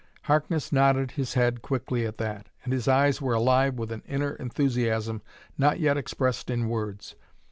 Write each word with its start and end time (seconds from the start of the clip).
Harkness 0.23 0.71
nodded 0.71 1.11
his 1.11 1.35
head 1.35 1.61
quickly 1.61 2.07
at 2.07 2.17
that, 2.17 2.49
and 2.63 2.73
his 2.73 2.87
eyes 2.87 3.21
were 3.21 3.35
alive 3.35 3.75
with 3.75 3.91
an 3.91 4.01
inner 4.07 4.31
enthusiasm 4.33 5.21
not 5.59 5.79
yet 5.79 5.95
expressed 5.95 6.49
in 6.49 6.69
words. 6.69 7.13